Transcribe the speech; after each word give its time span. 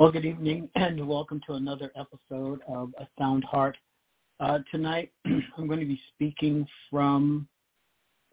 Well, 0.00 0.10
good 0.10 0.24
evening 0.24 0.70
and 0.76 1.06
welcome 1.06 1.42
to 1.46 1.56
another 1.56 1.92
episode 1.94 2.62
of 2.66 2.94
A 2.98 3.06
Sound 3.18 3.44
Heart. 3.44 3.76
Uh, 4.40 4.60
tonight, 4.70 5.12
I'm 5.26 5.66
going 5.66 5.78
to 5.78 5.84
be 5.84 6.00
speaking 6.14 6.66
from 6.90 7.46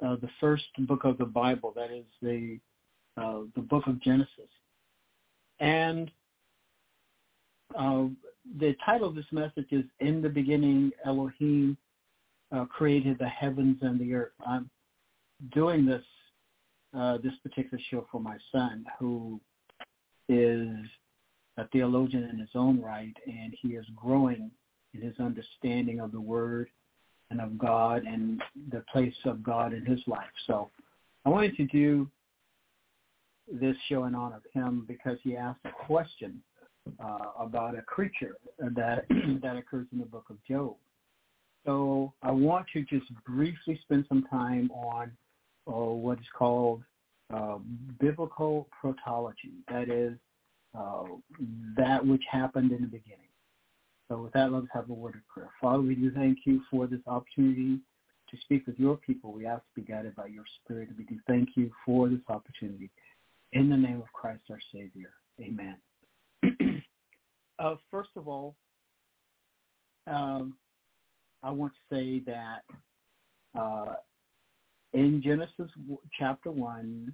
uh, 0.01 0.15
the 0.21 0.29
first 0.39 0.63
book 0.87 1.03
of 1.03 1.17
the 1.17 1.25
Bible, 1.25 1.73
that 1.75 1.91
is 1.91 2.05
the 2.21 2.57
uh, 3.17 3.39
the 3.53 3.61
book 3.61 3.85
of 3.85 4.01
Genesis. 4.01 4.47
And 5.59 6.09
uh, 7.77 8.05
the 8.61 8.73
title 8.85 9.09
of 9.09 9.15
this 9.15 9.25
message 9.33 9.67
is 9.71 9.83
"In 9.99 10.21
the 10.21 10.29
Beginning, 10.29 10.91
Elohim 11.05 11.75
uh, 12.53 12.63
created 12.63 13.19
the 13.19 13.27
heavens 13.27 13.79
and 13.81 13.99
the 13.99 14.13
earth." 14.13 14.31
I'm 14.47 14.69
doing 15.53 15.85
this 15.85 16.05
uh, 16.97 17.17
this 17.17 17.33
particular 17.43 17.83
show 17.91 18.07
for 18.09 18.21
my 18.21 18.37
son, 18.53 18.85
who 19.01 19.41
is 20.29 20.87
a 21.57 21.67
theologian 21.67 22.23
in 22.23 22.37
his 22.37 22.49
own 22.55 22.81
right, 22.81 23.15
and 23.25 23.53
he 23.61 23.69
is 23.69 23.85
growing 23.95 24.51
in 24.93 25.01
his 25.01 25.19
understanding 25.19 25.99
of 25.99 26.11
the 26.11 26.21
Word 26.21 26.69
and 27.29 27.41
of 27.41 27.57
God 27.57 28.03
and 28.05 28.41
the 28.71 28.83
place 28.91 29.15
of 29.25 29.43
God 29.43 29.73
in 29.73 29.85
his 29.85 29.99
life. 30.07 30.23
So 30.45 30.69
I 31.25 31.29
wanted 31.29 31.57
to 31.57 31.65
do 31.65 32.09
this 33.51 33.75
show 33.89 34.05
in 34.05 34.15
honor 34.15 34.37
of 34.37 34.43
him 34.53 34.85
because 34.87 35.17
he 35.23 35.35
asked 35.35 35.59
a 35.65 35.71
question 35.85 36.41
uh, 37.03 37.31
about 37.39 37.77
a 37.77 37.81
creature 37.81 38.35
that 38.59 39.05
that 39.41 39.57
occurs 39.57 39.87
in 39.91 39.99
the 39.99 40.05
book 40.05 40.25
of 40.29 40.37
Job. 40.47 40.75
So 41.65 42.13
I 42.23 42.31
want 42.31 42.65
to 42.73 42.83
just 42.83 43.05
briefly 43.25 43.79
spend 43.83 44.05
some 44.07 44.25
time 44.29 44.71
on 44.71 45.11
uh, 45.67 45.71
what 45.71 46.19
is 46.19 46.25
called 46.37 46.81
uh, 47.33 47.57
biblical 47.99 48.69
protology. 48.81 49.51
That 49.69 49.89
is 49.89 50.17
uh, 50.77 51.03
that 51.75 52.05
which 52.05 52.23
happened 52.31 52.71
in 52.71 52.81
the 52.81 52.87
beginning. 52.87 53.27
So 54.09 54.17
with 54.21 54.33
that, 54.33 54.51
let's 54.51 54.67
have 54.73 54.89
a 54.89 54.93
word 54.93 55.15
of 55.15 55.27
prayer. 55.27 55.49
Father, 55.59 55.81
we 55.81 55.95
do 55.95 56.11
thank 56.11 56.39
you 56.45 56.61
for 56.71 56.87
this 56.87 57.01
opportunity 57.07 57.79
to 58.29 58.37
speak 58.41 58.65
with 58.65 58.79
your 58.79 58.97
people. 58.97 59.33
We 59.33 59.45
ask 59.45 59.61
to 59.61 59.81
be 59.81 59.81
guided 59.81 60.15
by 60.15 60.27
your 60.27 60.45
spirit. 60.63 60.89
We 60.97 61.03
do 61.03 61.17
thank 61.27 61.49
you 61.55 61.71
for 61.85 62.07
this 62.07 62.19
opportunity. 62.29 62.89
In 63.53 63.69
the 63.69 63.77
name 63.77 63.97
of 63.97 64.11
Christ 64.13 64.43
our 64.49 64.59
Savior. 64.73 65.11
Amen. 65.41 65.77
uh, 67.59 67.75
first 67.91 68.09
of 68.15 68.27
all, 68.27 68.55
um, 70.07 70.55
I 71.43 71.51
want 71.51 71.73
to 71.73 71.95
say 71.95 72.21
that 72.25 72.63
uh, 73.59 73.95
in 74.93 75.21
Genesis 75.21 75.71
chapter 76.17 76.51
1, 76.51 77.13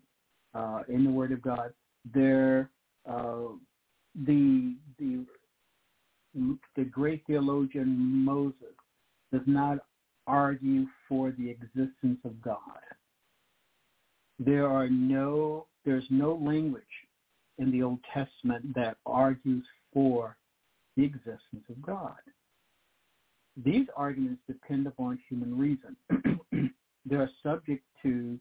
uh, 0.54 0.80
in 0.88 1.04
the 1.04 1.10
Word 1.10 1.32
of 1.32 1.42
God, 1.42 1.74
there 2.14 2.70
uh, 3.10 3.56
the 4.26 4.76
the 5.00 5.26
the 6.76 6.84
great 6.86 7.24
theologian 7.28 8.24
Moses 8.26 8.76
does 9.32 9.42
not 9.46 9.80
argue 10.28 10.86
for 11.08 11.32
the 11.32 11.50
existence 11.50 12.20
of 12.24 12.42
God. 12.42 12.60
There 14.40 14.68
are 14.68 14.90
no 14.90 15.68
there's 15.86 16.06
no 16.10 16.36
language 16.36 16.84
in 17.58 17.72
the 17.72 17.84
Old 17.84 18.00
Testament 18.14 18.74
that 18.76 18.98
argues 19.06 19.66
for 19.94 20.38
the 20.96 21.04
existence 21.04 21.64
of 21.70 21.82
God. 21.82 22.16
These 23.64 23.88
arguments 23.96 24.42
depend 24.48 24.88
upon 24.88 25.20
human 25.30 25.58
reason. 25.58 25.96
they 27.06 27.16
are 27.16 27.30
subject 27.44 27.84
to 28.02 28.40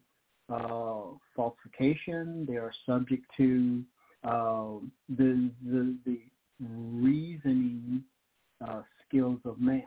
uh, 0.49 1.15
falsification. 1.35 2.45
They 2.47 2.55
are 2.55 2.73
subject 2.85 3.23
to 3.37 3.83
uh, 4.23 4.79
the, 5.17 5.49
the, 5.65 5.95
the 6.05 6.19
reasoning 6.59 8.03
uh, 8.65 8.81
skills 9.07 9.39
of 9.45 9.59
man. 9.59 9.83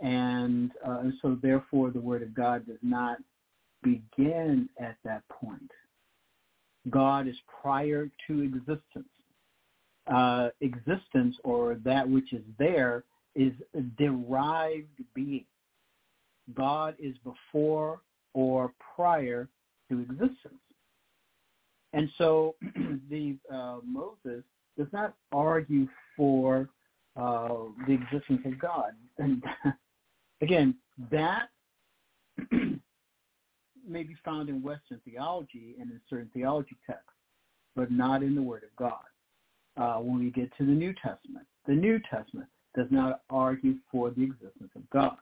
And, 0.00 0.70
uh, 0.86 0.98
and 1.00 1.14
so 1.22 1.38
therefore 1.42 1.90
the 1.90 2.00
Word 2.00 2.22
of 2.22 2.34
God 2.34 2.66
does 2.66 2.78
not 2.82 3.18
begin 3.82 4.68
at 4.80 4.96
that 5.04 5.22
point. 5.28 5.70
God 6.90 7.28
is 7.28 7.36
prior 7.62 8.10
to 8.26 8.42
existence. 8.42 9.08
Uh, 10.06 10.48
existence 10.60 11.34
or 11.44 11.76
that 11.84 12.06
which 12.06 12.32
is 12.34 12.42
there 12.58 13.04
is 13.34 13.52
derived 13.96 15.02
being. 15.14 15.46
God 16.54 16.94
is 16.98 17.14
before 17.24 18.00
or 18.34 18.72
prior 18.94 19.48
to 19.90 20.00
existence. 20.00 20.60
And 21.94 22.10
so 22.18 22.56
the 23.08 23.36
uh, 23.52 23.76
Moses 23.86 24.42
does 24.76 24.88
not 24.92 25.14
argue 25.32 25.86
for 26.16 26.68
uh, 27.16 27.48
the 27.86 27.92
existence 27.92 28.42
of 28.44 28.58
God. 28.58 28.92
And 29.18 29.42
again, 30.42 30.74
that 31.10 31.50
may 33.88 34.02
be 34.02 34.16
found 34.24 34.48
in 34.48 34.60
Western 34.60 35.00
theology 35.08 35.76
and 35.80 35.90
in 35.90 36.00
certain 36.10 36.30
theology 36.34 36.76
texts, 36.84 37.08
but 37.76 37.92
not 37.92 38.24
in 38.24 38.34
the 38.34 38.42
Word 38.42 38.64
of 38.64 38.74
God. 38.76 38.98
Uh, 39.76 40.00
when 40.00 40.18
we 40.18 40.30
get 40.30 40.50
to 40.56 40.66
the 40.66 40.72
New 40.72 40.92
Testament, 40.94 41.46
the 41.66 41.74
New 41.74 42.00
Testament 42.10 42.48
does 42.76 42.86
not 42.90 43.20
argue 43.30 43.76
for 43.90 44.10
the 44.10 44.22
existence 44.22 44.70
of 44.74 44.88
God. 44.90 45.16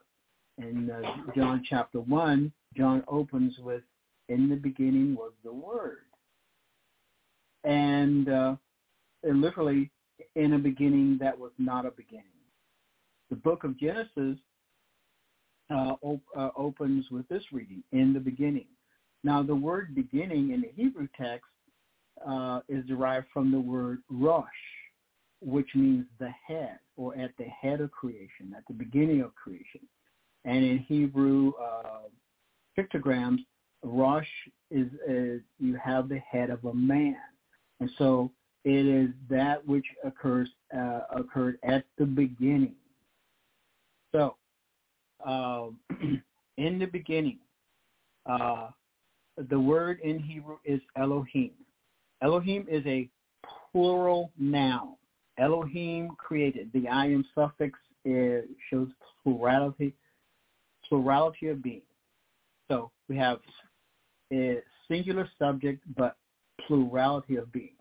In 0.57 0.89
uh, 0.89 1.31
John 1.35 1.63
chapter 1.67 1.99
1, 1.99 2.51
John 2.75 3.03
opens 3.07 3.57
with, 3.59 3.81
in 4.29 4.49
the 4.49 4.55
beginning 4.55 5.15
was 5.15 5.33
the 5.43 5.53
Word 5.53 6.05
and 7.63 8.29
uh, 8.29 8.55
literally 9.23 9.89
in 10.35 10.53
a 10.53 10.59
beginning 10.59 11.17
that 11.19 11.37
was 11.37 11.51
not 11.57 11.85
a 11.85 11.91
beginning. 11.91 12.25
The 13.29 13.35
book 13.37 13.63
of 13.63 13.79
Genesis 13.79 14.37
uh, 15.69 15.95
op- 16.01 16.21
uh, 16.37 16.49
opens 16.55 17.05
with 17.09 17.27
this 17.29 17.43
reading, 17.51 17.83
in 17.91 18.13
the 18.13 18.19
beginning. 18.19 18.67
Now, 19.23 19.41
the 19.41 19.55
word 19.55 19.95
beginning 19.95 20.51
in 20.51 20.61
the 20.61 20.71
Hebrew 20.75 21.07
text 21.19 21.47
uh, 22.27 22.59
is 22.67 22.85
derived 22.85 23.27
from 23.33 23.51
the 23.51 23.59
word 23.59 23.99
rosh, 24.09 24.45
which 25.41 25.69
means 25.75 26.05
the 26.19 26.29
head 26.45 26.79
or 26.97 27.17
at 27.17 27.31
the 27.37 27.45
head 27.45 27.81
of 27.81 27.91
creation, 27.91 28.53
at 28.55 28.63
the 28.67 28.73
beginning 28.73 29.21
of 29.21 29.33
creation. 29.35 29.81
And 30.45 30.63
in 30.63 30.79
Hebrew 30.79 31.53
uh, 31.61 32.09
pictograms, 32.77 33.39
rosh 33.83 34.27
is, 34.69 34.87
is 35.07 35.41
you 35.59 35.77
have 35.83 36.09
the 36.09 36.19
head 36.19 36.49
of 36.49 36.63
a 36.65 36.73
man. 36.73 37.15
And 37.83 37.91
so 37.97 38.31
it 38.63 38.85
is 38.85 39.09
that 39.29 39.67
which 39.67 39.83
occurs 40.05 40.47
uh, 40.73 41.01
occurred 41.13 41.59
at 41.63 41.83
the 41.97 42.05
beginning. 42.05 42.75
So 44.13 44.37
uh, 45.25 45.65
in 46.57 46.79
the 46.79 46.85
beginning, 46.85 47.39
uh, 48.25 48.69
the 49.49 49.59
word 49.59 49.99
in 50.01 50.17
Hebrew 50.17 50.59
is 50.63 50.79
Elohim. 50.95 51.51
Elohim 52.21 52.65
is 52.71 52.85
a 52.85 53.09
plural 53.73 54.31
noun. 54.39 54.95
Elohim 55.37 56.11
created. 56.17 56.71
The 56.73 56.87
I 56.87 57.07
am 57.07 57.25
suffix 57.35 57.77
shows 58.69 58.87
plurality, 59.21 59.93
plurality 60.87 61.49
of 61.49 61.61
being. 61.61 61.81
So 62.71 62.91
we 63.09 63.17
have 63.17 63.39
a 64.31 64.59
singular 64.87 65.27
subject, 65.37 65.83
but 65.97 66.15
plurality 66.67 67.35
of 67.35 67.51
being. 67.51 67.72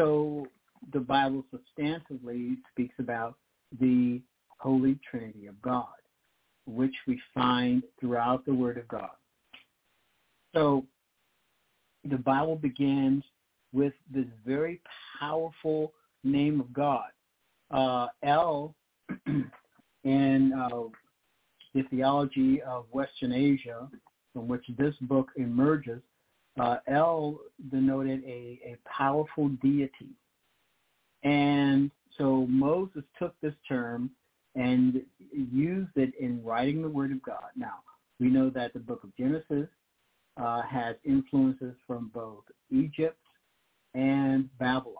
So 0.00 0.46
the 0.94 1.00
Bible 1.00 1.44
substantively 1.52 2.56
speaks 2.72 2.94
about 2.98 3.34
the 3.78 4.22
Holy 4.56 4.98
Trinity 5.10 5.46
of 5.46 5.60
God, 5.60 5.84
which 6.64 6.94
we 7.06 7.20
find 7.34 7.82
throughout 8.00 8.46
the 8.46 8.54
Word 8.54 8.78
of 8.78 8.88
God. 8.88 9.10
So 10.54 10.86
the 12.08 12.16
Bible 12.16 12.56
begins 12.56 13.24
with 13.74 13.92
this 14.10 14.24
very 14.46 14.80
powerful 15.20 15.92
name 16.24 16.60
of 16.60 16.72
God. 16.72 17.10
Uh, 17.70 18.06
El 18.22 18.74
in 20.04 20.52
uh, 20.54 20.88
the 21.74 21.82
theology 21.90 22.62
of 22.62 22.86
Western 22.90 23.32
Asia, 23.32 23.86
from 24.32 24.48
which 24.48 24.64
this 24.78 24.94
book 25.02 25.28
emerges, 25.36 26.00
uh, 26.58 26.76
El 26.86 27.40
denoted 27.70 28.22
a, 28.24 28.60
a 28.64 28.76
powerful 28.88 29.48
deity. 29.62 30.10
And 31.22 31.90
so 32.18 32.46
Moses 32.48 33.02
took 33.18 33.34
this 33.40 33.54
term 33.68 34.10
and 34.54 35.02
used 35.32 35.96
it 35.96 36.12
in 36.18 36.42
writing 36.42 36.82
the 36.82 36.88
Word 36.88 37.12
of 37.12 37.22
God. 37.22 37.50
Now, 37.56 37.76
we 38.18 38.28
know 38.28 38.50
that 38.50 38.72
the 38.72 38.80
book 38.80 39.04
of 39.04 39.16
Genesis 39.16 39.68
uh, 40.36 40.62
has 40.62 40.96
influences 41.04 41.74
from 41.86 42.10
both 42.12 42.44
Egypt 42.70 43.18
and 43.94 44.48
Babylon. 44.58 44.96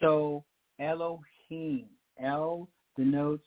So 0.00 0.44
Elohim, 0.78 1.86
El 2.22 2.68
denotes 2.96 3.44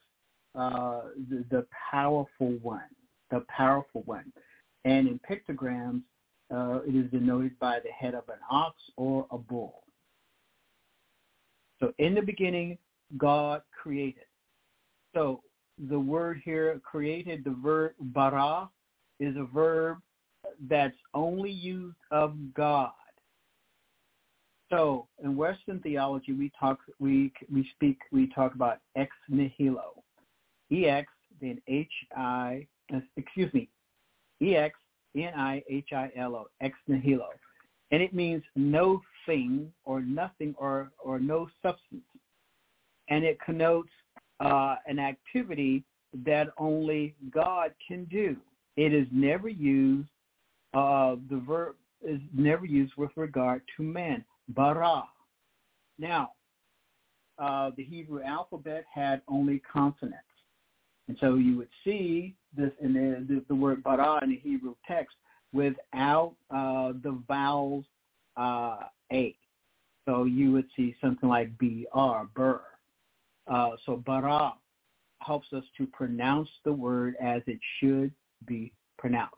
uh, 0.55 1.01
the, 1.29 1.45
the 1.49 1.65
powerful 1.91 2.57
one, 2.61 2.81
the 3.31 3.45
powerful 3.49 4.03
one. 4.05 4.31
And 4.85 5.07
in 5.07 5.19
pictograms, 5.29 6.01
uh, 6.53 6.79
it 6.87 6.95
is 6.95 7.09
denoted 7.11 7.57
by 7.59 7.79
the 7.79 7.89
head 7.89 8.13
of 8.13 8.27
an 8.29 8.39
ox 8.49 8.75
or 8.95 9.25
a 9.31 9.37
bull. 9.37 9.83
So 11.79 11.93
in 11.97 12.13
the 12.15 12.21
beginning, 12.21 12.77
God 13.17 13.61
created. 13.71 14.25
So 15.13 15.41
the 15.89 15.99
word 15.99 16.41
here, 16.45 16.79
created, 16.83 17.43
the 17.43 17.55
verb 17.61 17.93
bara, 17.99 18.69
is 19.19 19.35
a 19.35 19.43
verb 19.43 19.97
that's 20.69 20.97
only 21.13 21.51
used 21.51 21.97
of 22.11 22.35
God. 22.53 22.91
So 24.69 25.07
in 25.23 25.35
Western 25.35 25.79
theology, 25.79 26.33
we 26.33 26.51
talk, 26.59 26.79
we 26.99 27.31
we 27.51 27.67
speak, 27.75 27.99
we 28.11 28.27
talk 28.33 28.55
about 28.55 28.79
ex 28.95 29.11
nihilo, 29.29 30.03
ex 30.71 31.07
then 31.41 31.61
h 31.67 31.87
i, 32.15 32.65
excuse 33.17 33.53
me, 33.53 33.69
ex 34.41 34.75
n 35.15 35.33
i 35.35 35.63
h 35.67 35.93
i 35.93 36.11
l 36.15 36.35
o, 36.35 36.47
ex 36.61 36.77
nihilo, 36.87 37.29
and 37.91 38.01
it 38.01 38.13
means 38.13 38.43
no 38.55 39.01
thing 39.25 39.71
or 39.85 40.01
nothing 40.01 40.55
or 40.57 40.91
or 40.99 41.19
no 41.19 41.47
substance, 41.61 42.03
and 43.09 43.23
it 43.23 43.39
connotes 43.41 43.91
uh, 44.39 44.75
an 44.87 44.99
activity 44.99 45.83
that 46.25 46.47
only 46.57 47.15
God 47.31 47.73
can 47.87 48.05
do. 48.05 48.35
It 48.75 48.93
is 48.93 49.07
never 49.11 49.49
used. 49.49 50.09
Uh, 50.73 51.15
the 51.29 51.37
verb 51.37 51.75
is 52.01 52.19
never 52.35 52.65
used 52.65 52.93
with 52.97 53.11
regard 53.15 53.61
to 53.77 53.83
man 53.83 54.25
bara. 54.49 55.03
Now, 55.99 56.31
uh, 57.39 57.71
the 57.77 57.83
Hebrew 57.83 58.23
alphabet 58.23 58.85
had 58.91 59.21
only 59.27 59.61
consonants. 59.71 60.32
And 61.07 61.17
so 61.19 61.35
you 61.35 61.57
would 61.57 61.69
see 61.83 62.35
this 62.55 62.71
in 62.81 62.93
the, 62.93 63.43
the, 63.47 63.55
word 63.55 63.83
bara 63.83 64.19
in 64.23 64.29
the 64.29 64.37
Hebrew 64.37 64.75
text 64.87 65.15
without 65.51 66.33
uh, 66.49 66.93
the 67.03 67.21
vowels 67.27 67.85
uh, 68.37 68.77
A. 69.11 69.35
So 70.05 70.25
you 70.25 70.51
would 70.51 70.67
see 70.75 70.95
something 71.01 71.29
like 71.29 71.57
B-R, 71.57 72.27
bur. 72.35 72.61
Uh, 73.47 73.71
so 73.85 73.97
bara 73.97 74.53
helps 75.19 75.51
us 75.53 75.63
to 75.77 75.85
pronounce 75.87 76.49
the 76.65 76.73
word 76.73 77.15
as 77.21 77.41
it 77.47 77.59
should 77.79 78.11
be 78.45 78.71
pronounced. 78.97 79.35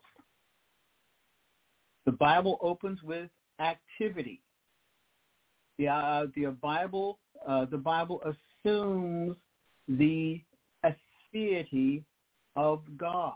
The 2.06 2.12
Bible 2.12 2.58
opens 2.62 3.02
with 3.04 3.30
activity. 3.60 4.42
The 5.78 5.88
uh, 5.90 6.28
the 6.36 6.56
Bible 6.62 7.20
uh, 7.48 7.66
the 7.66 7.78
Bible 7.78 8.22
assumes 8.24 9.36
the 9.88 10.42
aseity 11.36 12.04
of 12.56 12.82
God. 12.98 13.34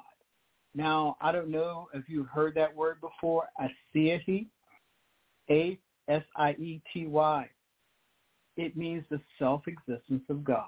Now, 0.76 1.18
I 1.20 1.32
don't 1.32 1.50
know 1.50 1.90
if 1.94 2.08
you've 2.08 2.28
heard 2.28 2.56
that 2.56 2.76
word 2.76 2.98
before, 3.02 3.50
aseity, 3.60 4.48
A 5.50 5.78
S 6.08 6.24
I 6.36 6.52
E 6.52 6.82
T 6.94 7.08
Y. 7.08 7.50
It 8.58 8.78
means 8.78 9.04
the 9.10 9.20
self-existence 9.38 10.24
of 10.30 10.44
God. 10.44 10.66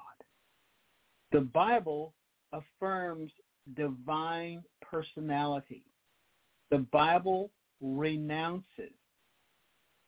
The 1.32 1.42
Bible 1.42 2.14
affirms 2.52 3.32
divine 3.76 4.64
personality. 4.82 5.84
The 6.72 6.80
Bible 6.92 7.52
renounces 7.82 8.92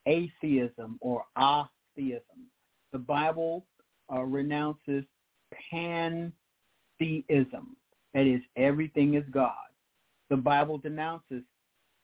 atheism 0.06 0.98
or 1.02 1.24
atheism. 1.38 2.48
The 2.92 3.00
Bible 3.00 3.66
uh, 4.14 4.22
renounces 4.22 5.04
pantheism. 7.00 7.76
That 8.14 8.28
is, 8.28 8.42
everything 8.56 9.16
is 9.16 9.24
God. 9.32 9.54
The 10.30 10.38
Bible 10.38 10.78
denounces 10.78 11.44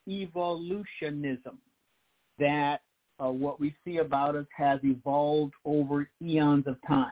evolutionism, 0.08 1.60
that 2.40 2.82
uh, 3.24 3.30
what 3.30 3.60
we 3.60 3.76
see 3.86 3.98
about 3.98 4.36
us 4.36 4.46
has 4.56 4.80
evolved 4.84 5.54
over 5.66 6.10
eons 6.22 6.66
of 6.68 6.78
time. 6.88 7.12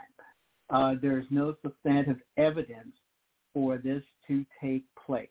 Uh, 0.70 0.96
there's 1.02 1.26
no 1.30 1.56
substantive 1.62 2.18
evidence 2.38 2.94
for 3.54 3.78
this 3.78 4.04
to 4.28 4.46
take 4.62 4.84
place. 5.06 5.30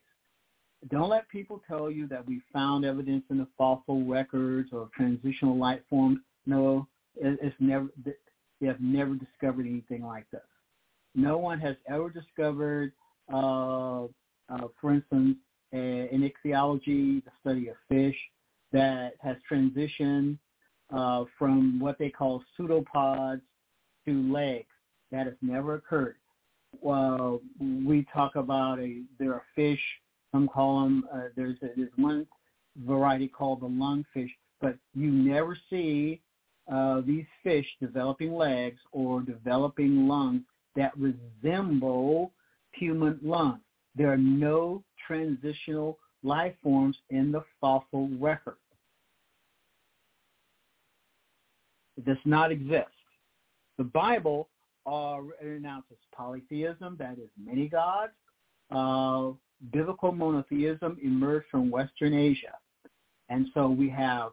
Don't 0.90 1.08
let 1.08 1.28
people 1.28 1.62
tell 1.66 1.90
you 1.90 2.06
that 2.08 2.26
we 2.26 2.40
found 2.52 2.84
evidence 2.84 3.24
in 3.30 3.38
the 3.38 3.48
fossil 3.58 4.04
records 4.04 4.70
or 4.72 4.88
transitional 4.94 5.56
life 5.56 5.80
forms. 5.90 6.18
No, 6.46 6.86
it's 7.16 7.56
never. 7.58 7.88
They 8.04 8.66
have 8.66 8.80
never 8.80 9.14
discovered 9.14 9.66
anything 9.66 10.02
like 10.02 10.30
this. 10.30 10.40
No 11.16 11.38
one 11.38 11.58
has 11.60 11.76
ever 11.88 12.10
discovered, 12.10 12.92
uh, 13.32 14.04
uh, 14.04 14.68
for 14.80 14.92
instance, 14.92 15.36
in 15.72 16.22
ichthyology, 16.22 17.20
the 17.20 17.30
study 17.40 17.68
of 17.68 17.76
fish, 17.88 18.16
that 18.72 19.14
has 19.20 19.36
transitioned 19.50 20.38
uh, 20.94 21.24
from 21.38 21.80
what 21.80 21.98
they 21.98 22.10
call 22.10 22.42
pseudopods 22.56 23.42
to 24.06 24.32
legs. 24.32 24.68
That 25.10 25.26
has 25.26 25.36
never 25.42 25.74
occurred. 25.74 26.16
Well, 26.80 27.40
we 27.60 28.06
talk 28.12 28.36
about 28.36 28.78
a 28.78 29.02
there 29.18 29.32
are 29.32 29.42
fish 29.54 29.80
some 30.36 30.48
call 30.48 30.82
them, 30.82 31.08
uh, 31.12 31.20
there's, 31.34 31.56
there's 31.60 31.90
one 31.96 32.26
variety 32.84 33.26
called 33.26 33.60
the 33.60 33.68
lungfish, 33.68 34.30
but 34.60 34.76
you 34.94 35.10
never 35.10 35.56
see 35.70 36.20
uh, 36.70 37.00
these 37.06 37.24
fish 37.42 37.66
developing 37.80 38.34
legs 38.34 38.80
or 38.92 39.22
developing 39.22 40.06
lungs 40.06 40.42
that 40.76 40.92
resemble 40.96 42.32
human 42.72 43.18
lungs. 43.22 43.60
There 43.94 44.12
are 44.12 44.18
no 44.18 44.82
transitional 45.06 45.98
life 46.22 46.54
forms 46.62 46.96
in 47.10 47.32
the 47.32 47.42
fossil 47.60 48.10
record. 48.20 48.56
It 51.96 52.04
does 52.04 52.18
not 52.24 52.52
exist. 52.52 52.88
The 53.78 53.84
Bible 53.84 54.48
uh, 54.86 55.18
announces 55.40 55.96
polytheism, 56.14 56.96
that 56.98 57.18
is 57.18 57.30
many 57.42 57.68
gods, 57.68 58.12
uh, 58.70 59.32
biblical 59.72 60.12
monotheism 60.12 60.98
emerged 61.02 61.46
from 61.50 61.70
Western 61.70 62.14
Asia. 62.14 62.54
And 63.28 63.46
so 63.54 63.68
we 63.68 63.88
have 63.90 64.32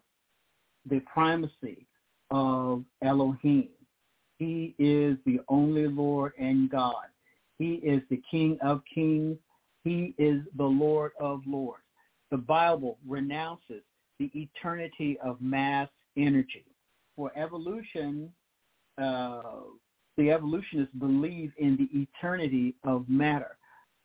the 0.89 0.99
primacy 1.01 1.87
of 2.31 2.83
Elohim. 3.01 3.69
He 4.39 4.75
is 4.77 5.17
the 5.25 5.39
only 5.47 5.87
Lord 5.87 6.33
and 6.37 6.69
God. 6.69 7.05
He 7.59 7.75
is 7.75 8.01
the 8.09 8.21
King 8.29 8.57
of 8.61 8.81
kings. 8.93 9.37
He 9.83 10.13
is 10.17 10.41
the 10.57 10.63
Lord 10.63 11.11
of 11.19 11.41
lords. 11.45 11.83
The 12.31 12.37
Bible 12.37 12.97
renounces 13.07 13.83
the 14.19 14.31
eternity 14.33 15.17
of 15.23 15.41
mass 15.41 15.89
energy. 16.17 16.65
For 17.15 17.31
evolution, 17.35 18.31
uh, 19.01 19.41
the 20.17 20.31
evolutionists 20.31 20.93
believe 20.99 21.51
in 21.57 21.77
the 21.77 21.89
eternity 21.99 22.75
of 22.83 23.07
matter. 23.07 23.57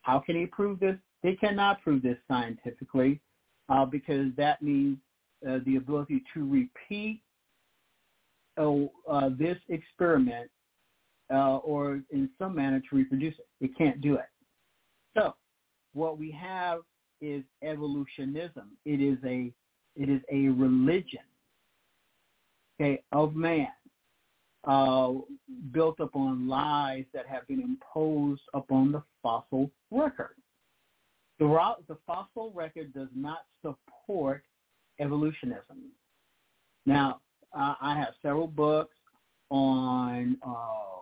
How 0.03 0.19
can 0.19 0.37
he 0.37 0.47
prove 0.47 0.81
this? 0.81 0.97
They 1.23 1.35
cannot 1.35 1.83
prove 1.83 2.03
this 2.03 2.19
scientifically 2.29 3.21
uh, 3.69 3.85
because 3.85 4.29
that 4.37 4.63
means 4.63 4.99
uh, 5.49 5.59
the 5.67 5.77
ability 5.77 6.23
to 6.35 6.49
repeat 6.49 7.21
uh, 8.59 8.75
uh, 9.11 9.31
this 9.39 9.57
experiment 9.69 10.51
uh, 11.33 11.57
or 11.59 12.01
in 12.11 12.29
some 12.39 12.55
manner 12.55 12.81
to 12.91 12.97
reproduce 12.97 13.35
it. 13.39 13.47
It 13.61 13.77
can't 13.77 14.01
do 14.01 14.15
it. 14.15 14.29
So 15.17 15.35
what 15.93 16.19
we 16.19 16.31
have 16.31 16.81
is 17.21 17.43
evolutionism. 17.63 18.71
It 18.85 19.01
is 19.01 19.19
a 19.25 19.53
it 19.97 20.09
is 20.09 20.21
a 20.31 20.49
religion, 20.49 21.25
okay, 22.81 23.03
of 23.11 23.35
man, 23.35 23.67
uh, 24.63 25.13
built 25.73 25.99
upon 25.99 26.47
lies 26.47 27.05
that 27.13 27.27
have 27.27 27.49
been 27.49 27.61
imposed 27.61 28.43
upon 28.55 28.93
the 28.93 29.03
fossil 29.23 29.73
record. 29.91 30.37
The, 31.41 31.47
the 31.89 31.97
fossil 32.07 32.53
record 32.55 32.95
does 32.95 33.09
not 33.15 33.39
support 33.63 34.45
evolutionism. 35.01 35.91
Now, 36.87 37.21
uh, 37.57 37.75
I 37.81 37.97
have 37.97 38.15
several 38.23 38.47
books 38.47 38.95
on 39.51 40.37
uh, 40.47 40.99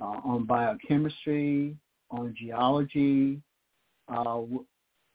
uh, 0.00 0.20
on 0.24 0.44
biochemistry, 0.44 1.76
on 2.10 2.34
geology, 2.36 3.40
uh, 4.08 4.24
w- 4.24 4.64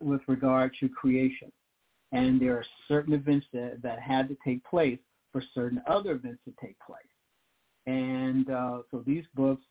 with 0.02 0.22
regard 0.28 0.72
to 0.80 0.88
creation, 0.88 1.52
and 2.14 2.42
there 2.42 2.54
are 2.56 2.66
certain 2.88 3.14
events 3.14 3.46
that, 3.52 3.82
that 3.84 4.00
had 4.00 4.30
to 4.30 4.38
take 4.46 4.64
place 4.64 5.00
for 5.34 5.44
certain 5.54 5.82
other 5.88 6.12
events 6.12 6.40
to 6.46 6.54
take 6.62 6.78
place, 6.80 7.02
and 7.86 8.50
uh, 8.50 8.80
so 8.90 9.04
these 9.06 9.26
books 9.36 9.64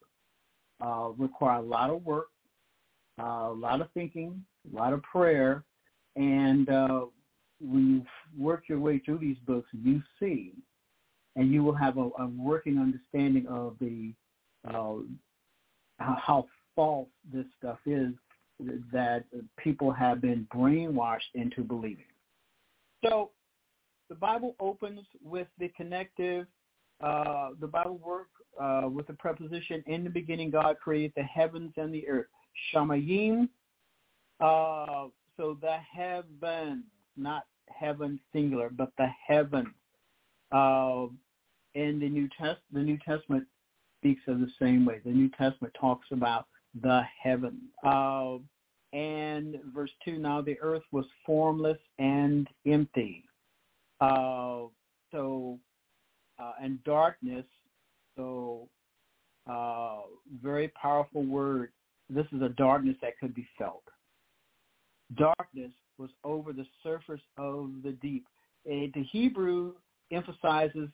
uh, 0.85 1.09
require 1.17 1.61
a 1.61 1.62
lot 1.62 1.88
of 1.88 2.05
work, 2.05 2.26
uh, 3.19 3.49
a 3.49 3.55
lot 3.57 3.81
of 3.81 3.88
thinking, 3.95 4.45
a 4.71 4.76
lot 4.76 4.93
of 4.93 5.03
prayer, 5.03 5.65
and 6.17 6.69
when 7.61 7.89
you 7.91 8.43
work 8.43 8.65
your 8.69 8.79
way 8.79 8.99
through 8.99 9.19
these 9.19 9.39
books, 9.47 9.69
you 9.73 10.03
see, 10.21 10.53
and 11.37 11.53
you 11.53 11.63
will 11.63 11.75
have 11.75 11.99
a, 11.99 12.09
a 12.19 12.27
working 12.37 12.79
understanding 12.79 13.47
of 13.49 13.77
the 13.81 14.13
uh, 14.69 14.97
how 15.99 16.47
false 16.75 17.09
this 17.33 17.47
stuff 17.59 17.79
is 17.87 18.13
that 18.93 19.25
people 19.57 19.91
have 19.91 20.21
been 20.21 20.47
brainwashed 20.55 21.35
into 21.35 21.63
believing. 21.63 22.05
So 23.05 23.31
the 24.09 24.15
Bible 24.15 24.55
opens 24.61 25.01
with 25.23 25.49
the 25.59 25.69
connective, 25.77 26.47
uh, 27.03 27.51
the 27.61 27.67
Bible 27.67 27.99
work 27.99 28.29
uh, 28.61 28.89
with 28.89 29.07
the 29.07 29.13
preposition, 29.15 29.83
in 29.87 30.05
the 30.05 30.11
beginning 30.11 30.51
God 30.51 30.77
created 30.83 31.13
the 31.17 31.23
heavens 31.23 31.73
and 31.77 31.93
the 31.93 32.09
earth. 32.09 32.27
Shamayim, 32.75 33.49
uh, 34.41 35.09
so 35.37 35.59
the 35.61 35.77
heavens 35.95 36.85
not 37.16 37.44
heaven 37.68 38.20
singular, 38.32 38.70
but 38.70 38.92
the 38.99 39.08
heaven. 39.26 39.73
Uh, 40.52 41.06
and 41.75 42.00
the 42.00 42.08
New 42.08 42.28
Test 42.38 42.61
the 42.73 42.80
New 42.80 42.99
Testament 42.99 43.46
speaks 44.00 44.23
of 44.28 44.40
the 44.40 44.50
same 44.61 44.85
way. 44.85 45.00
The 45.04 45.11
New 45.11 45.28
Testament 45.30 45.75
talks 45.78 46.06
about 46.11 46.46
the 46.82 47.02
heaven. 47.23 47.61
Uh, 47.85 48.37
and 48.92 49.58
verse 49.75 49.90
two, 50.04 50.18
now 50.18 50.40
the 50.40 50.58
earth 50.61 50.85
was 50.92 51.04
formless 51.25 51.78
and 51.99 52.49
empty. 52.66 53.25
Uh, 54.00 54.62
so 55.12 55.58
and 56.61 56.82
darkness. 56.85 57.44
So 58.16 58.68
uh, 59.50 59.99
very 60.42 60.68
powerful 60.68 61.25
word. 61.25 61.70
This 62.08 62.26
is 62.32 62.42
a 62.42 62.49
darkness 62.50 62.96
that 63.02 63.18
could 63.18 63.35
be 63.35 63.46
felt. 63.58 63.82
Darkness 65.16 65.73
was 65.99 66.11
over 66.25 66.53
the 66.53 66.67
surface 66.83 67.21
of 67.38 67.71
the 67.83 67.93
deep. 68.03 68.26
The 68.65 69.07
Hebrew 69.11 69.75
emphasizes 70.12 70.88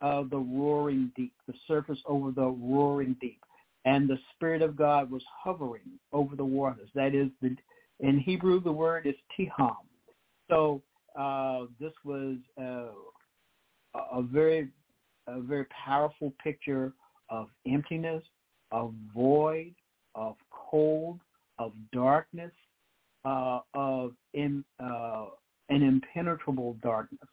uh, 0.00 0.24
the 0.30 0.38
roaring 0.38 1.10
deep, 1.16 1.32
the 1.46 1.54
surface 1.66 1.98
over 2.06 2.30
the 2.30 2.46
roaring 2.46 3.16
deep. 3.20 3.40
And 3.84 4.08
the 4.08 4.18
Spirit 4.34 4.62
of 4.62 4.76
God 4.76 5.10
was 5.10 5.22
hovering 5.42 5.98
over 6.12 6.34
the 6.36 6.44
waters. 6.44 6.90
That 6.94 7.14
is, 7.14 7.28
the, 7.40 7.56
in 8.00 8.18
Hebrew, 8.18 8.60
the 8.60 8.72
word 8.72 9.06
is 9.06 9.14
tehom. 9.38 9.76
So 10.50 10.82
uh, 11.18 11.66
this 11.80 11.92
was 12.04 12.36
uh, 12.60 12.88
a 13.94 14.22
very, 14.22 14.68
a 15.26 15.40
very 15.40 15.66
powerful 15.66 16.32
picture 16.42 16.92
of 17.30 17.48
emptiness, 17.66 18.22
of 18.72 18.92
void, 19.14 19.74
of 20.14 20.36
cold, 20.50 21.20
of 21.58 21.72
darkness, 21.92 22.52
uh, 23.26 23.60
of 23.74 24.12
in, 24.34 24.64
uh, 24.82 25.26
an 25.68 25.82
impenetrable 25.82 26.76
darkness. 26.82 27.28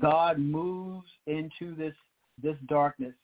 God 0.00 0.38
moves 0.38 1.08
into 1.26 1.74
this 1.76 1.94
this 2.42 2.56
darkness, 2.68 3.14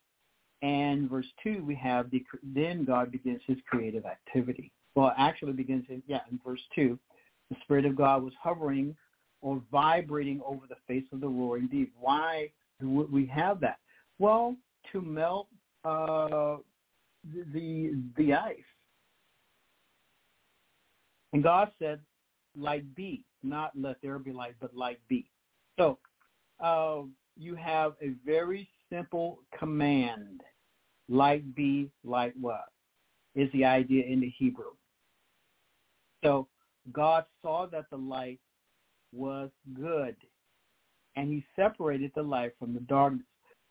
and 0.62 1.08
verse 1.08 1.26
two 1.42 1.64
we 1.64 1.74
have 1.76 2.10
the 2.10 2.22
then 2.42 2.84
God 2.84 3.10
begins 3.10 3.40
His 3.46 3.58
creative 3.66 4.04
activity. 4.04 4.70
Well, 4.94 5.12
actually 5.16 5.52
begins 5.52 5.84
in 5.88 6.02
yeah 6.06 6.20
in 6.30 6.38
verse 6.44 6.60
two, 6.74 6.98
the 7.50 7.56
Spirit 7.62 7.86
of 7.86 7.96
God 7.96 8.22
was 8.22 8.34
hovering 8.42 8.94
or 9.40 9.62
vibrating 9.72 10.40
over 10.46 10.66
the 10.68 10.76
face 10.86 11.04
of 11.12 11.20
the 11.20 11.28
roaring 11.28 11.68
deep. 11.68 11.92
Why 11.98 12.50
do 12.80 13.08
we 13.10 13.26
have 13.26 13.60
that? 13.60 13.78
Well, 14.18 14.56
to 14.92 15.00
melt 15.00 15.48
uh, 15.84 16.56
the 17.52 18.02
the 18.18 18.34
ice 18.34 18.73
and 21.34 21.42
God 21.42 21.72
said, 21.80 21.98
light 22.56 22.94
be, 22.94 23.24
not 23.42 23.72
let 23.76 23.96
there 24.02 24.18
be 24.20 24.32
light, 24.32 24.54
but 24.60 24.74
light 24.74 25.00
be. 25.08 25.26
So 25.76 25.98
uh, 26.62 27.02
you 27.36 27.56
have 27.56 27.94
a 28.00 28.12
very 28.24 28.68
simple 28.88 29.40
command. 29.58 30.42
Light 31.08 31.54
be, 31.56 31.90
light 32.04 32.34
what? 32.40 32.66
Is 33.34 33.50
the 33.52 33.64
idea 33.64 34.04
in 34.06 34.20
the 34.20 34.32
Hebrew. 34.38 34.70
So 36.22 36.46
God 36.92 37.24
saw 37.42 37.66
that 37.66 37.90
the 37.90 37.96
light 37.96 38.38
was 39.12 39.50
good, 39.74 40.14
and 41.16 41.28
he 41.28 41.44
separated 41.56 42.12
the 42.14 42.22
light 42.22 42.52
from 42.60 42.74
the 42.74 42.80
darkness. 42.80 43.26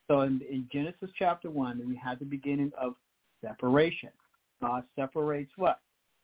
So 0.10 0.22
in, 0.22 0.42
in 0.52 0.68
Genesis 0.70 1.10
chapter 1.18 1.50
1, 1.50 1.82
we 1.88 1.96
have 1.96 2.20
the 2.20 2.26
beginning 2.26 2.74
of 2.78 2.96
separation. 3.42 4.10
God 4.62 4.84
separates 4.98 5.52
what? 5.56 5.80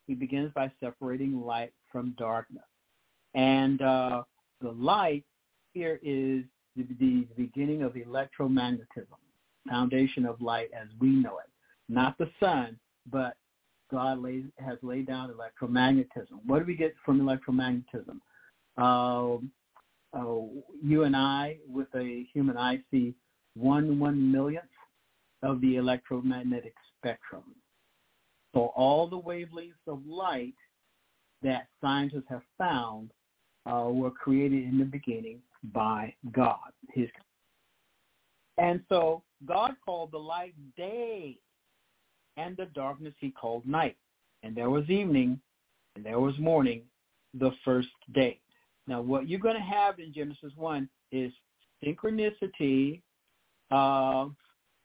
He 0.09 0.15
begins 0.15 0.51
by 0.55 0.71
separating 0.79 1.39
light 1.39 1.71
from 1.91 2.15
darkness. 2.17 2.63
And 3.35 3.79
uh, 3.83 4.23
the 4.59 4.71
light 4.71 5.23
here 5.73 5.99
is 6.01 6.45
the, 6.75 6.83
the 6.99 7.27
beginning 7.37 7.83
of 7.83 7.93
electromagnetism, 7.93 9.19
foundation 9.69 10.25
of 10.25 10.41
light 10.41 10.71
as 10.73 10.87
we 10.99 11.09
know 11.09 11.37
it. 11.37 11.49
Not 11.89 12.17
the 12.17 12.27
sun, 12.39 12.79
but 13.11 13.37
God 13.91 14.17
lays, 14.19 14.45
has 14.57 14.79
laid 14.81 15.05
down 15.05 15.31
electromagnetism. 15.31 16.39
What 16.43 16.57
do 16.57 16.65
we 16.65 16.75
get 16.75 16.95
from 17.05 17.21
electromagnetism? 17.21 18.19
Uh, 18.75 19.37
you 20.83 21.03
and 21.03 21.15
I, 21.15 21.57
with 21.71 21.87
a 21.93 22.25
human 22.33 22.57
eye, 22.57 22.79
see 22.89 23.13
one 23.55 23.99
one 23.99 24.31
millionth 24.31 24.65
of 25.43 25.61
the 25.61 25.75
electromagnetic 25.75 26.73
spectrum. 26.97 27.43
So 28.59 28.73
all 28.75 29.07
the 29.07 29.17
wavelengths 29.17 29.87
of 29.87 30.05
light 30.05 30.55
that 31.41 31.67
scientists 31.79 32.25
have 32.27 32.41
found 32.57 33.09
uh, 33.65 33.87
were 33.89 34.11
created 34.11 34.65
in 34.65 34.77
the 34.77 34.83
beginning 34.83 35.39
by 35.73 36.13
God. 36.33 36.73
His 36.91 37.07
and 38.57 38.81
so 38.89 39.23
God 39.47 39.71
called 39.85 40.11
the 40.11 40.17
light 40.17 40.55
day, 40.75 41.37
and 42.35 42.57
the 42.57 42.65
darkness 42.75 43.13
he 43.21 43.31
called 43.31 43.65
night. 43.65 43.95
And 44.43 44.53
there 44.53 44.69
was 44.69 44.89
evening, 44.89 45.39
and 45.95 46.05
there 46.05 46.19
was 46.19 46.37
morning, 46.37 46.81
the 47.33 47.51
first 47.63 47.87
day. 48.13 48.41
Now, 48.87 48.99
what 48.99 49.29
you're 49.29 49.39
going 49.39 49.55
to 49.55 49.61
have 49.61 49.99
in 49.99 50.13
Genesis 50.13 50.51
1 50.57 50.89
is 51.13 51.31
synchronicity 51.81 53.01
uh, 53.71 54.25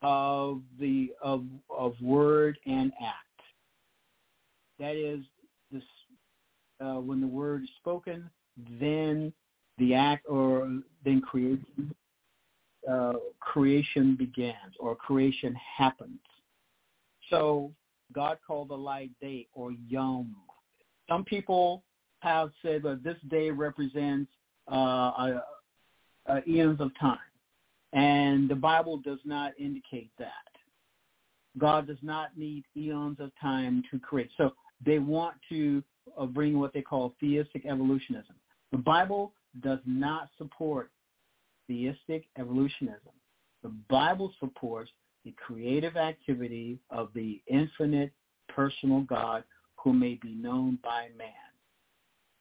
of 0.02 0.61
the 0.78 1.09
of 1.21 1.43
of 1.76 1.95
word 2.00 2.57
and 2.66 2.93
act. 3.02 3.33
That 4.78 4.97
is, 4.97 5.25
this, 5.71 5.83
uh, 6.81 7.00
when 7.00 7.21
the 7.21 7.26
word 7.26 7.62
is 7.62 7.71
spoken, 7.78 8.28
then 8.81 9.33
the 9.78 9.95
act 9.95 10.26
or 10.28 10.81
then 11.04 11.21
creation 11.21 11.95
uh, 12.90 13.14
creation 13.40 14.14
begins 14.14 14.75
or 14.78 14.95
creation 14.95 15.54
happens. 15.54 16.21
So 17.31 17.73
God 18.12 18.38
called 18.47 18.69
the 18.69 18.76
light 18.76 19.11
day 19.21 19.49
or 19.54 19.73
yom. 19.88 20.37
Some 21.09 21.25
people 21.25 21.83
have 22.21 22.50
said 22.62 22.83
that 22.83 23.02
this 23.02 23.16
day 23.28 23.50
represents 23.50 24.31
uh, 24.69 25.40
eons 26.47 26.81
of 26.81 26.90
time, 27.00 27.19
and 27.93 28.49
the 28.49 28.54
Bible 28.54 28.99
does 28.99 29.21
not 29.25 29.52
indicate 29.59 30.11
that. 30.19 30.31
God 31.59 31.87
does 31.87 32.02
not 32.02 32.37
need 32.37 32.64
eons 32.76 33.19
of 33.21 33.31
time 33.40 33.83
to 33.90 33.99
create. 33.99 34.31
So 34.37 34.52
they 34.85 34.99
want 34.99 35.37
to 35.49 35.83
uh, 36.19 36.26
bring 36.26 36.59
what 36.59 36.73
they 36.73 36.83
call 36.83 37.14
theistic 37.21 37.66
evolutionism. 37.66 38.35
The 38.73 38.78
Bible 38.78 39.33
does 39.62 39.81
not 39.87 40.28
support 40.38 40.90
theistic 41.66 42.25
evolutionism. 42.38 43.12
The 43.62 43.73
Bible 43.88 44.33
supports 44.40 44.90
the 45.25 45.35
creative 45.38 45.97
activity 45.97 46.78
of 46.90 47.09
the 47.14 47.40
infinite 47.47 48.12
personal 48.49 49.00
God 49.02 49.45
who 49.76 49.93
may 49.93 50.19
be 50.21 50.35
known 50.35 50.78
by 50.83 51.09
man. 51.16 51.28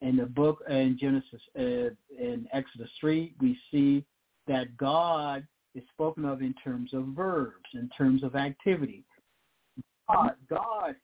In 0.00 0.16
the 0.16 0.26
book 0.26 0.62
in 0.68 0.98
Genesis, 1.00 1.40
uh, 1.58 1.94
in 2.22 2.46
Exodus 2.52 2.90
3, 3.00 3.34
we 3.40 3.58
see 3.70 4.04
that 4.46 4.76
God 4.76 5.46
is 5.74 5.82
spoken 5.92 6.24
of 6.24 6.42
in 6.42 6.54
terms 6.62 6.92
of 6.92 7.06
verbs, 7.16 7.68
in 7.72 7.88
terms 7.96 8.22
of 8.22 8.34
activity. 8.36 9.04
God, 10.08 10.32
God, 10.48 10.94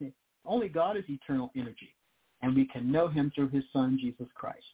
only 0.45 0.69
God 0.69 0.97
is 0.97 1.05
eternal 1.09 1.51
energy, 1.57 1.95
and 2.43 2.55
we 2.55 2.67
can 2.67 2.91
know 2.91 3.09
him 3.09 3.31
through 3.35 3.49
his 3.51 3.65
son, 3.73 3.99
Jesus 4.01 4.29
Christ. 4.35 4.65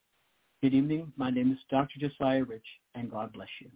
Good 0.62 0.74
evening. 0.74 1.12
My 1.16 1.30
name 1.30 1.52
is 1.52 1.58
Dr. 1.70 1.98
Josiah 1.98 2.44
Rich, 2.44 2.66
and 2.94 3.10
God 3.10 3.32
bless 3.32 3.48
you. 3.60 3.70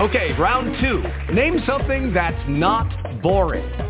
Okay, 0.00 0.32
round 0.40 0.74
two. 0.80 1.34
Name 1.34 1.60
something 1.66 2.12
that's 2.12 2.42
not 2.48 3.22
boring. 3.22 3.89